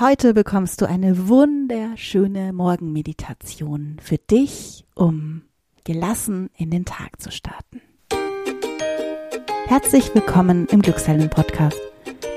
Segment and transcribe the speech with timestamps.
[0.00, 5.42] Heute bekommst du eine wunderschöne Morgenmeditation für dich, um
[5.84, 7.80] gelassen in den Tag zu starten.
[9.66, 11.80] Herzlich willkommen im Glückshelden Podcast,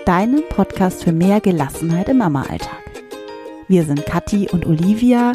[0.05, 2.83] deinem Podcast für mehr Gelassenheit im Mama-Alltag.
[3.67, 5.33] Wir sind Kathi und Olivia,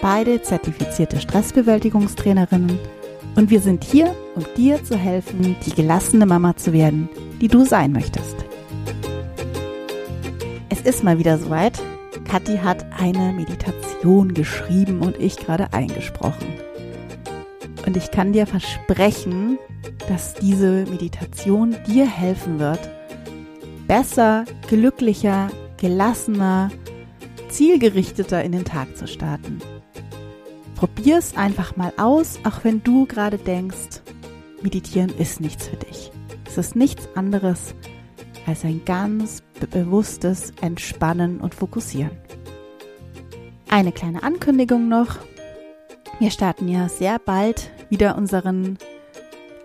[0.00, 2.78] beide zertifizierte Stressbewältigungstrainerinnen
[3.34, 7.08] und wir sind hier, um dir zu helfen, die gelassene Mama zu werden,
[7.40, 8.45] die du sein möchtest
[10.86, 11.82] ist mal wieder soweit.
[12.24, 16.46] Kathi hat eine Meditation geschrieben und ich gerade eingesprochen.
[17.84, 19.58] Und ich kann dir versprechen,
[20.08, 22.78] dass diese Meditation dir helfen wird,
[23.88, 26.70] besser, glücklicher, gelassener,
[27.48, 29.58] zielgerichteter in den Tag zu starten.
[30.76, 34.02] Probier es einfach mal aus, auch wenn du gerade denkst,
[34.62, 36.12] meditieren ist nichts für dich.
[36.46, 37.95] Es ist nichts anderes als
[38.64, 42.16] ein ganz bewusstes Entspannen und Fokussieren.
[43.68, 45.16] Eine kleine Ankündigung noch.
[46.20, 48.78] Wir starten ja sehr bald wieder unseren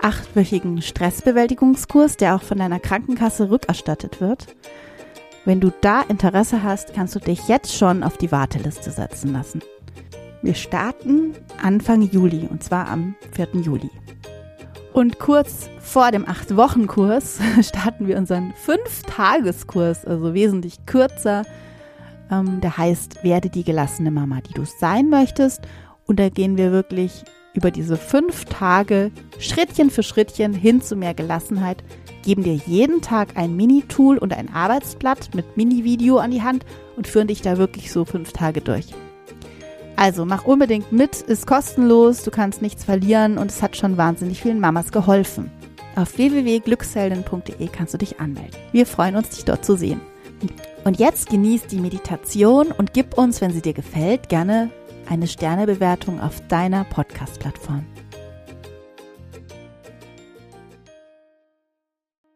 [0.01, 4.55] achtwöchigen Stressbewältigungskurs, der auch von deiner Krankenkasse rückerstattet wird.
[5.45, 9.61] Wenn du da Interesse hast, kannst du dich jetzt schon auf die Warteliste setzen lassen.
[10.41, 13.61] Wir starten Anfang Juli und zwar am 4.
[13.61, 13.91] Juli.
[14.93, 21.43] Und kurz vor dem acht Wochen Kurs starten wir unseren Fünf-Tageskurs, also wesentlich kürzer.
[22.29, 25.61] Ähm, der heißt, werde die gelassene Mama, die du sein möchtest.
[26.05, 31.13] Und da gehen wir wirklich über diese fünf Tage Schrittchen für Schrittchen hin zu mehr
[31.13, 31.83] Gelassenheit,
[32.23, 37.07] geben dir jeden Tag ein Mini-Tool und ein Arbeitsblatt mit Mini-Video an die Hand und
[37.07, 38.87] führen dich da wirklich so fünf Tage durch.
[40.01, 44.41] Also mach unbedingt mit, ist kostenlos, du kannst nichts verlieren und es hat schon wahnsinnig
[44.41, 45.51] vielen Mamas geholfen.
[45.95, 48.59] Auf www.glückshelden.de kannst du dich anmelden.
[48.71, 50.01] Wir freuen uns, dich dort zu sehen.
[50.85, 54.71] Und jetzt genieß die Meditation und gib uns, wenn sie dir gefällt, gerne
[55.07, 57.85] eine Sternebewertung auf deiner Podcast-Plattform.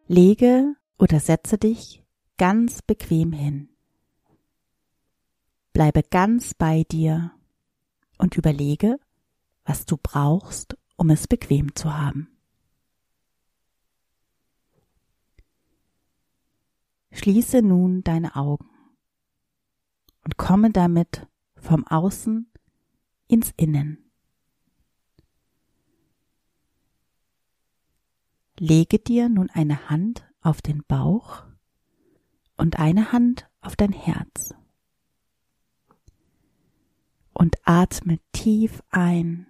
[0.08, 2.04] Lege oder setze dich
[2.38, 3.70] ganz bequem hin.
[5.74, 7.32] Bleibe ganz bei dir
[8.18, 9.00] und überlege,
[9.64, 12.30] was du brauchst, um es bequem zu haben.
[17.12, 18.70] Schließe nun deine Augen
[20.24, 22.52] und komme damit vom Außen
[23.28, 24.12] ins Innen.
[28.60, 31.44] Lege dir nun eine Hand auf den Bauch
[32.58, 34.54] und eine Hand auf dein Herz
[37.36, 39.46] und atme tief ein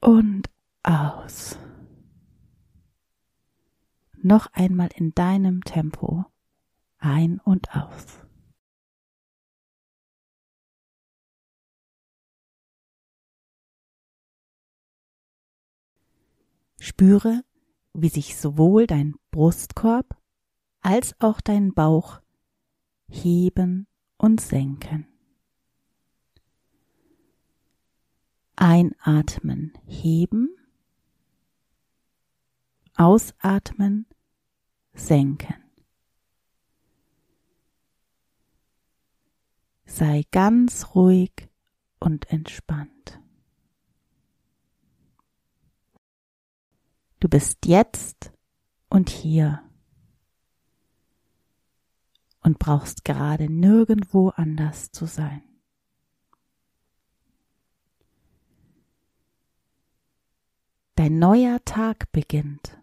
[0.00, 0.50] und
[0.82, 1.58] aus.
[4.22, 6.26] Noch einmal in deinem Tempo
[6.98, 8.26] ein und aus.
[16.78, 17.42] Spüre,
[17.94, 20.20] wie sich sowohl dein Brustkorb
[20.80, 22.20] als auch dein Bauch
[23.08, 23.86] heben
[24.18, 25.15] und senken.
[28.76, 30.54] Einatmen, heben.
[32.94, 34.04] Ausatmen,
[34.92, 35.54] senken.
[39.86, 41.48] Sei ganz ruhig
[42.00, 43.18] und entspannt.
[47.18, 48.30] Du bist jetzt
[48.90, 49.62] und hier
[52.42, 55.45] und brauchst gerade nirgendwo anders zu sein.
[60.96, 62.82] Dein neuer Tag beginnt.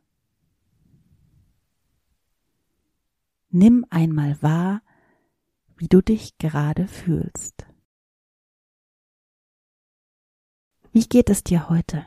[3.50, 4.84] Nimm einmal wahr,
[5.78, 7.66] wie du dich gerade fühlst.
[10.92, 12.06] Wie geht es dir heute?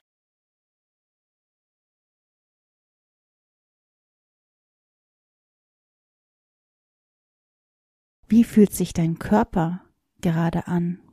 [8.28, 9.84] Wie fühlt sich dein Körper
[10.21, 11.05] gerade an?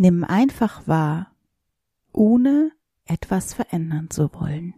[0.00, 1.34] Nimm einfach wahr,
[2.12, 2.70] ohne
[3.04, 4.74] etwas verändern zu wollen.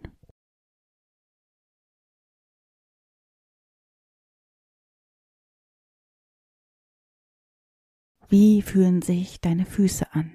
[8.29, 10.31] Wie fühlen sich deine Füße an?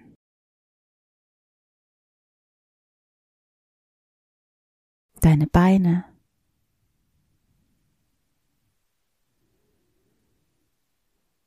[5.20, 6.04] Deine Beine?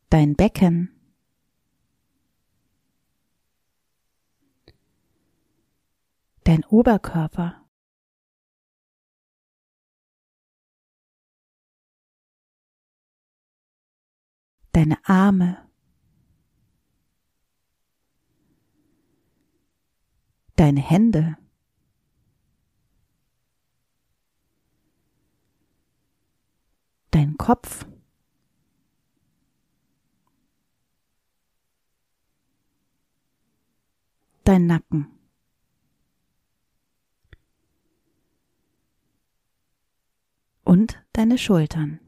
[0.10, 0.99] Dein Becken?
[6.50, 7.64] dein Oberkörper.
[14.72, 15.70] Deine Arme.
[20.56, 21.38] Deine Hände.
[27.12, 27.86] Dein Kopf.
[34.46, 35.19] Dein Nacken.
[41.20, 42.00] Deine Schultern.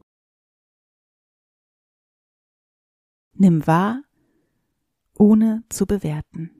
[3.34, 4.02] Nimm wahr,
[5.18, 6.50] ohne zu bewerten.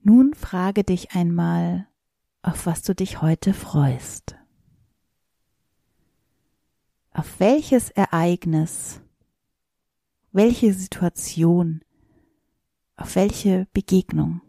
[0.00, 1.88] Nun frage dich einmal,
[2.42, 4.36] auf was du dich heute freust.
[7.10, 9.00] Auf welches Ereignis,
[10.30, 11.84] welche Situation,
[12.94, 14.40] auf welche Begegnung.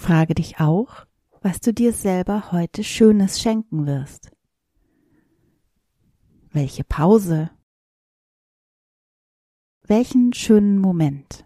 [0.00, 1.04] Frage dich auch,
[1.42, 4.30] was du dir selber heute Schönes schenken wirst.
[6.50, 7.50] Welche Pause?
[9.82, 11.44] Welchen schönen Moment?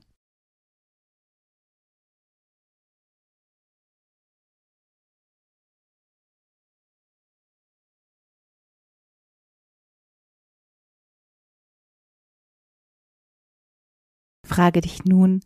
[14.47, 15.41] Frage dich nun,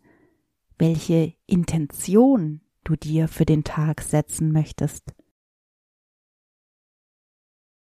[0.77, 5.03] welche Intention du dir für den Tag setzen möchtest.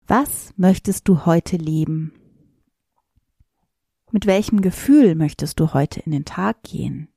[0.07, 2.13] Was möchtest du heute leben?
[4.13, 7.09] Mit welchem Gefühl möchtest du heute in den Tag gehen?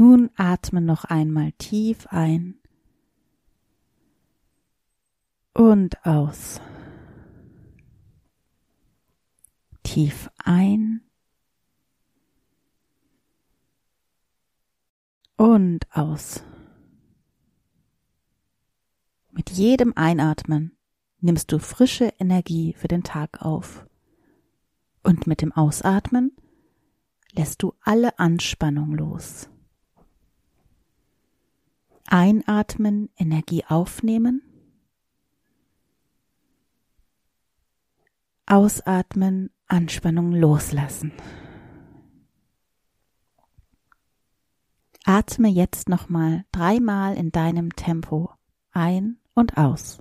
[0.00, 2.54] Nun atme noch einmal tief ein
[5.54, 6.60] und aus.
[9.82, 11.00] Tief ein
[15.36, 16.44] und aus.
[19.32, 20.76] Mit jedem Einatmen
[21.18, 23.84] nimmst du frische Energie für den Tag auf.
[25.02, 26.36] Und mit dem Ausatmen
[27.32, 29.50] lässt du alle Anspannung los.
[32.10, 34.42] Einatmen, Energie aufnehmen.
[38.46, 41.12] Ausatmen, Anspannung loslassen.
[45.04, 48.30] Atme jetzt nochmal dreimal in deinem Tempo
[48.72, 49.98] ein und aus.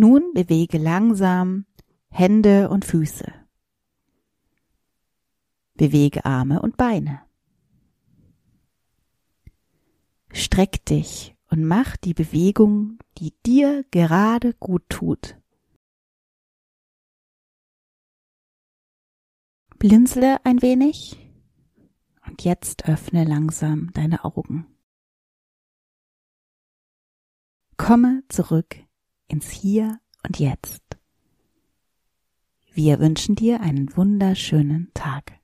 [0.00, 1.66] Nun bewege langsam
[2.08, 3.34] Hände und Füße.
[5.74, 7.20] Bewege Arme und Beine.
[10.30, 15.36] Streck dich und mach die Bewegung, die dir gerade gut tut.
[19.80, 21.28] Blinzle ein wenig
[22.24, 24.68] und jetzt öffne langsam deine Augen.
[27.76, 28.87] Komme zurück
[29.28, 30.82] ins Hier und Jetzt.
[32.72, 35.37] Wir wünschen dir einen wunderschönen Tag.